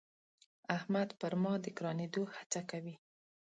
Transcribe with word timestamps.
احمد 0.75 1.09
پر 1.19 1.33
ما 1.43 1.53
د 1.63 1.65
ګرانېدو 1.77 2.23
هڅه 2.37 2.61
کوي. 2.69 2.95